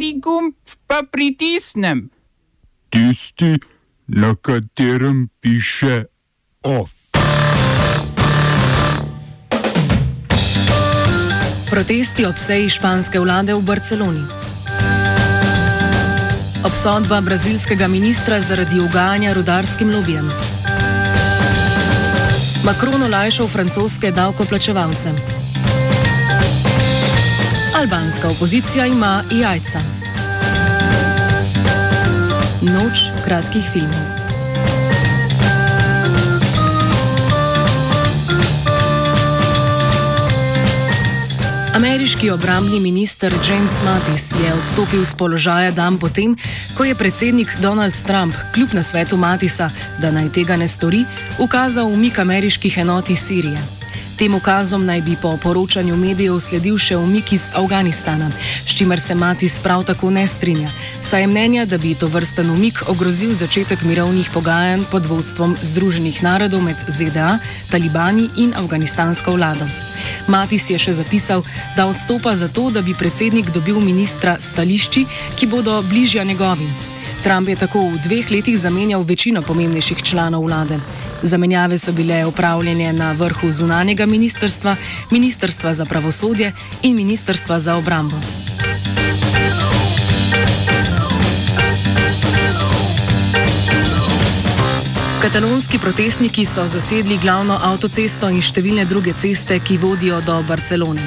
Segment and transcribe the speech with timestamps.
[0.00, 0.54] Kateri gumb
[0.88, 2.08] pa pritisnem?
[2.88, 3.60] Tisti,
[4.08, 6.04] na katerem piše
[6.64, 7.12] OF.
[11.68, 14.24] Protesti ob seji španske vlade v Barceloni.
[16.64, 20.32] Obsodba brazilskega ministra zaradi ugajanja rudarskim lobijem.
[22.64, 25.39] Macron olajšal francoske davkoplačevalce.
[27.80, 29.80] Albanska opozicija ima jajca.
[32.62, 34.04] Noč kratkih filmov.
[41.74, 46.36] Ameriški obrambni minister James Mattis je odstopil z položaja dan potem,
[46.76, 51.04] ko je predsednik Donald Trump, kljub na svetu Matisa, da naj tega ne stori,
[51.38, 53.79] ukazal umik ameriških enot iz Sirije.
[54.20, 58.26] Tem ukazom naj bi po poročanju medijev sledil še umik iz Afganistana,
[58.68, 60.68] s čimer se Matis prav tako ne strinja,
[61.00, 66.20] saj je mnenja, da bi to vrsten umik ogrozil začetek mirovnih pogajanj pod vodstvom Združenih
[66.22, 67.38] narodov med ZDA,
[67.72, 69.64] talibani in afganistansko vlado.
[70.28, 71.40] Matis je še zapisal,
[71.76, 75.06] da odstopa zato, da bi predsednik dobil ministra stališči,
[75.40, 76.68] ki bodo bližja njegovim.
[77.24, 81.08] Trump je tako v dveh letih zamenjal večino pomembnejših članov vlade.
[81.22, 84.76] Zamenjave so bile upravljene na vrhu zunanjega ministrstva,
[85.10, 88.16] ministrstva za pravosodje in ministrstva za obrambo.
[95.22, 101.04] Katalonski protestniki so zasedli glavno avtocesto in številne druge ceste, ki vodijo do Barcelone.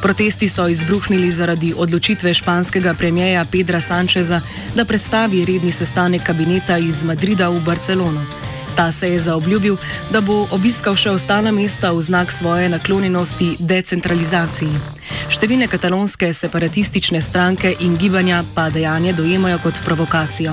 [0.00, 4.40] Protesti so izbruhnili zaradi odločitve španskega premijeja Pedra Sančeza,
[4.74, 8.45] da predstavi redni sestanek kabineta iz Madrida v Barcelono.
[8.76, 9.76] Ta se je zaobljubil,
[10.12, 14.96] da bo obiskal še ostala mesta v znak svoje naklonjenosti decentralizaciji.
[15.32, 20.52] Številne katalonske separatistične stranke in gibanja pa dejanje dojemajo kot provokacijo.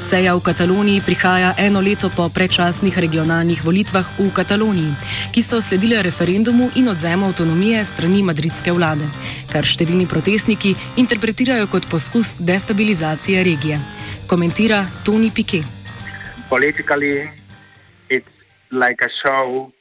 [0.00, 4.94] Seja v Kataloniji prihaja eno leto po predčasnih regionalnih volitvah v Kataloniji,
[5.34, 9.04] ki so sledile referendumu in odzemu avtonomije strani madridske vlade,
[9.52, 13.76] kar številni protestniki interpretirajo kot poskus destabilizacije regije.
[14.26, 15.66] Komentira Toni Piquet.
[16.48, 17.28] Politically,
[18.10, 18.28] it's
[18.70, 19.72] like a show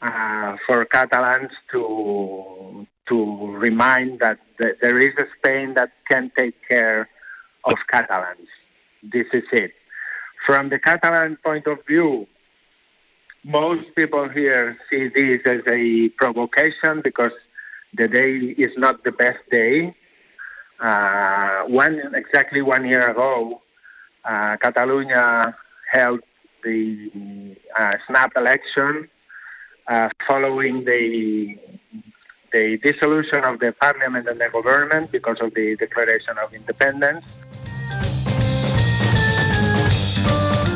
[0.00, 6.56] uh, for Catalans to to remind that th there is a Spain that can take
[6.68, 7.08] care
[7.64, 8.48] of Catalans.
[9.02, 9.72] this is it.
[10.46, 12.26] From the Catalan point of view,
[13.44, 17.32] most people here see this as a provocation because
[17.94, 19.94] the day is not the best day.
[20.80, 23.60] Uh, one exactly one year ago,
[24.24, 25.56] uh, Catalonia
[25.92, 26.20] held
[26.62, 29.08] the uh, snap election
[29.88, 31.02] uh, following the
[32.52, 37.24] the dissolution of the parliament and the government because of the declaration of independence.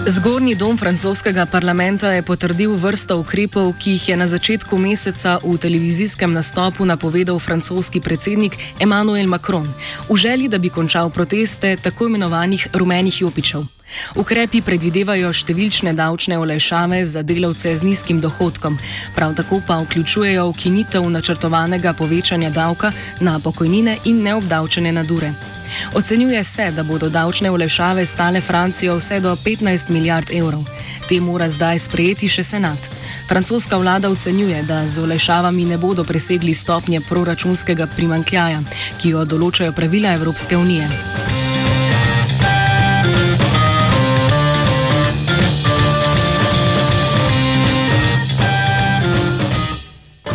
[0.07, 5.59] Zgornji dom francoskega parlamenta je potrdil vrsto ukrepov, ki jih je na začetku meseca v
[5.59, 9.67] televizijskem nastopu napovedal francoski predsednik Emmanuel Macron,
[10.07, 13.76] v želji, da bi končal proteste tako imenovanih rumenih jopičev.
[14.17, 18.79] Ukrepi predvidevajo številčne davčne olajšave za delavce z nizkim dohodkom,
[19.15, 25.33] prav tako pa vključujejo ukinitev načrtovanega povečanja davka na pokojnine in neobdavčene nadure.
[25.95, 30.65] Ocenjuje se, da bodo davčne olešave stale Francijo vse do 15 milijard evrov.
[31.09, 32.91] Te mora zdaj sprejeti še senat.
[33.29, 38.63] Francoska vlada ocenjuje, da z olešavami ne bodo presegli stopnje proračunskega primankljaja,
[39.03, 41.26] ki jo določajo pravila Evropske unije.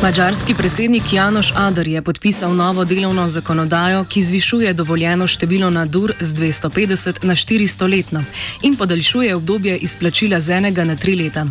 [0.01, 6.33] Mačarski predsednik Janoš Adar je podpisal novo delovno zakonodajo, ki zvišuje dovoljeno število nadur z
[6.33, 8.23] 250 na 400 letno
[8.61, 11.45] in podaljšuje obdobje izplačila z enega na tri leta.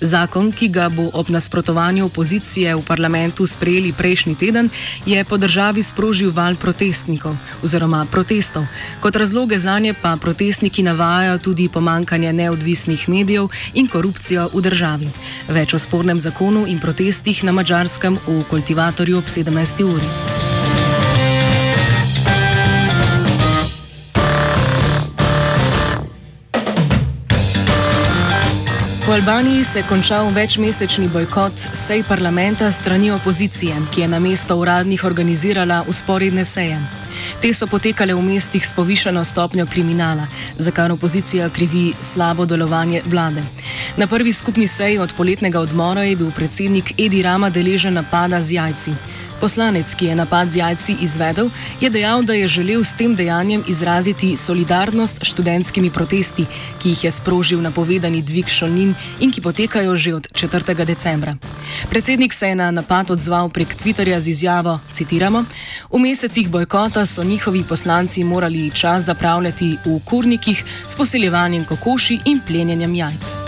[0.00, 4.70] Zakon, ki ga bo ob nasprotovanju opozicije v parlamentu sprejeli prejšnji teden,
[5.06, 8.66] je po državi sprožil val protestnikov oziroma protestov.
[9.00, 15.10] Kot razloge za nje pa protestniki navajajo tudi pomankanje neodvisnih medijev in korupcijo v državi.
[15.48, 19.80] Več o spornem zakonu in protestih na Mačarskem Koroškem v kultivatorju ob 17.
[19.88, 20.45] uri.
[29.06, 34.56] V Albaniji se je končal večmesečni bojkot sej parlamenta strani opozicije, ki je na mesto
[34.56, 36.80] uradnih organizirala usporedne seje.
[37.42, 40.26] Te so potekale v mestih s povišeno stopnjo kriminala,
[40.58, 43.42] za kar opozicija krivi slabo delovanje vlade.
[43.96, 48.52] Na prvi skupni seji od poletnega odmora je bil predsednik Edi Rama deležen napada z
[48.52, 48.90] jajci.
[49.40, 51.50] Poslanec, ki je napad z jajci izvedel,
[51.80, 56.46] je dejal, da je želel s tem dejanjem izraziti solidarnost s študentskimi protesti,
[56.82, 60.84] ki jih je sprožil napovedani dvig šolnin in ki potekajo že od 4.
[60.84, 61.36] decembra.
[61.90, 65.44] Predsednik se je na napad odzval prek Twitterja z izjavo: citiramo,
[65.92, 72.40] V mesecih bojkota so njihovi poslanci morali čas zapravljati v kurnikih s poseljevanjem kokoši in
[72.46, 73.45] plenjenjem jajc.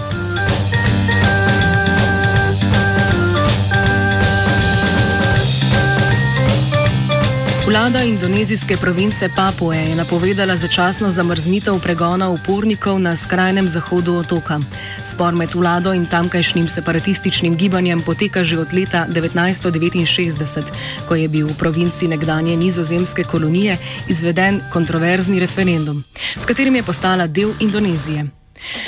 [7.69, 14.57] Vlada indonezijske province Papue je napovedala začasno zamrznitev pregona upornikov na skrajnem zahodu otoka.
[15.05, 20.73] Spor med vlado in tamkajšnjim separatističnim gibanjem poteka že od leta 1969,
[21.09, 23.77] ko je bil v provinci nekdanje nizozemske kolonije
[24.09, 26.05] izveden kontroverzni referendum,
[26.41, 28.39] s katerim je postala del Indonezije.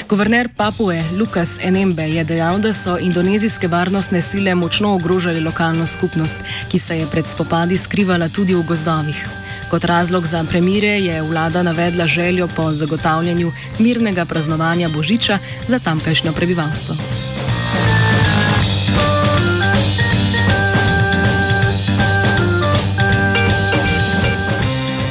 [0.08, 6.38] Guverner Papue Lukas Enembe je dejal, da so indonezijske varnostne sile močno ogrožali lokalno skupnost,
[6.70, 9.26] ki se je pred spopadi skrivala tudi v gozdovih.
[9.70, 16.32] Kot razlog za premire je vlada navedla željo po zagotavljanju mirnega praznovanja Božiča za tamkajšnjo
[16.32, 16.94] prebivalstvo.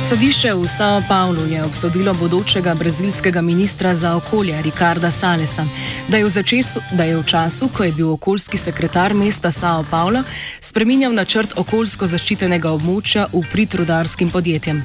[0.09, 5.65] Sodišče v Sao Paulo je obsodilo bodočega brazilskega ministra za okolje Ricarda Salesa,
[6.07, 10.23] da je, začesu, da je v času, ko je bil okoljski sekretar mesta Sao Paulo,
[10.61, 14.81] spreminjal načrt okoljsko zaščitenega območja v pritrudarskim podjetjem.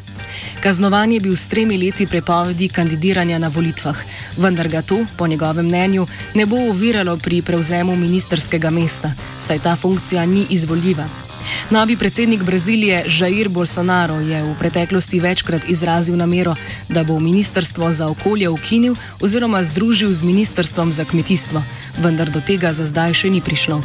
[0.61, 3.97] Kaznovan je bil s tremi leti prepovedi kandidiranja na volitvah,
[4.37, 9.77] vendar ga to, po njegovem mnenju, ne bo oviralo pri prevzemu ministerskega mesta, saj ta
[9.77, 11.24] funkcija ni izvoljiva.
[11.71, 16.55] Novi predsednik Brazilije Jair Bolsonaro je v preteklosti večkrat izrazil namero,
[16.89, 21.63] da bo ministrstvo za okolje ukinil oziroma združil z ministrstvom za kmetijstvo,
[21.99, 23.83] vendar do tega za zdaj še ni prišlo.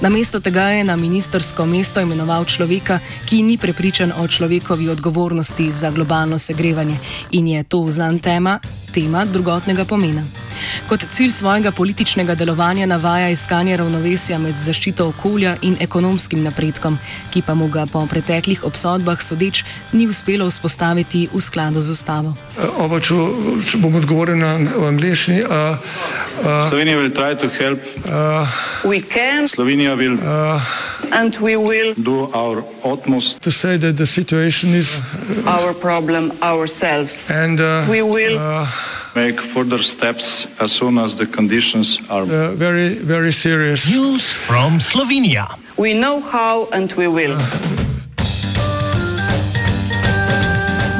[0.00, 2.98] Namesto tega je na ministersko mesto imenoval človeka,
[3.28, 6.96] ki ni prepričan o človekovi odgovornosti za globalno segrevanje
[7.30, 8.60] in je to zanj tema,
[8.92, 10.49] tema drugotnega pomena.
[10.90, 16.96] Kot cilj svojega političnega delovanja navaja iskanje ravnovesja med zaščito okolja in ekonomskim napredkom,
[17.30, 22.34] ki pa mu ga po preteklih obsodbah sodeč ni uspelo vzpostaviti v skladu z ustavo.
[22.82, 23.20] Ovo, če,
[23.70, 24.56] če bom odgovoril na
[24.90, 25.44] angliški.
[26.42, 27.76] Slovenija bo poskušala
[28.82, 29.48] pomagati.
[29.54, 30.58] Slovenija bo
[31.12, 35.02] and we will do our utmost to say that the situation is
[35.46, 37.30] our problem ourselves.
[37.30, 38.38] And uh, we will.
[38.38, 38.66] Uh,
[39.14, 43.88] make further steps as soon as the conditions are uh, very, very serious.
[43.88, 45.58] News from Slovenia.
[45.76, 47.38] We know how and we will.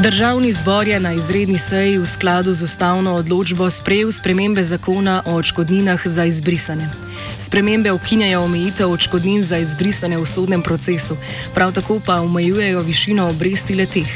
[0.02, 5.34] Državni zbor je na izredni seji v skladu z ustavno odločbo sprejel spremembe zakona o
[5.34, 7.09] odškodninah za izbrisane.
[7.50, 11.16] Spremembe ukinjajo omejitev odškodnin za izbrisane v sodnem procesu,
[11.54, 14.06] prav tako pa omejujejo višino obresti leteh.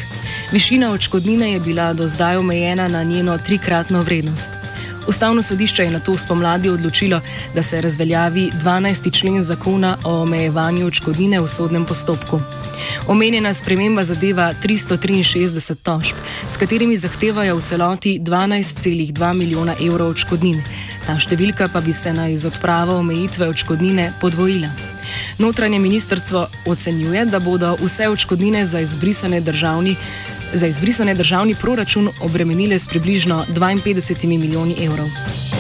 [0.53, 4.51] Višina odškodnine je bila do zdaj omejena na njeno trikratno vrednost.
[5.09, 7.21] Ustavno sodišče je na to spomladi odločilo,
[7.55, 9.19] da se razveljavi 12.
[9.19, 12.41] člen zakona o omejevanju odškodnine v sodnem postopku.
[13.07, 16.17] Omenjena sprememba zadeva 363 tožb,
[16.49, 20.63] s katerimi zahtevajo v celoti 12,2 milijona evrov odškodnin.
[21.05, 24.71] Ta številka pa bi se na izodpravo omejitve odškodnine podvojila.
[25.39, 29.97] Notranje ministrstvo ocenjuje, da bodo vse odškodnine za izbrisane državni
[30.55, 35.54] za izbrisane državni proračun obremenile s približno 52 milijoni evrov.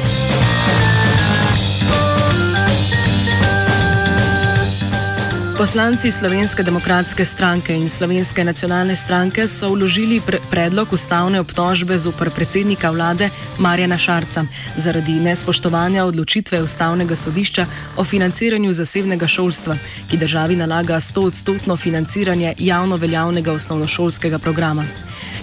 [5.64, 12.28] Poslanci Slovenske demokratske stranke in Slovenske nacionalne stranke so vložili pre predlog ustavne obtožbe zopr
[12.30, 14.44] predsednika vlade Marjana Šarca
[14.76, 17.64] zaradi nespoštovanja odločitve ustavnega sodišča
[17.96, 19.78] o financiranju zasebnega šolstva,
[20.10, 24.84] ki državi nalaga 100-odstotno financiranje javno veljavnega osnovnošolskega programa.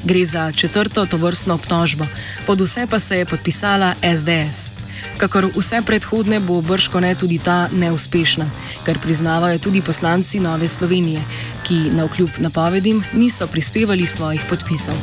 [0.03, 2.05] Gre za četrto tovrstno obtožbo,
[2.45, 4.80] pod vse pa se je podpisala SDS.
[5.17, 8.45] Kakor vse predhodne bo brško ne tudi ta neuspešna,
[8.85, 11.21] kar priznavajo tudi poslanci Nove Slovenije,
[11.63, 14.95] ki na vkljub napovedim niso prispevali svojih podpisov.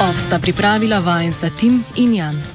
[0.00, 2.53] Ovsta pripravila vajenca Tim in Jan.